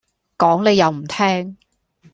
[0.35, 1.57] 講你又唔聽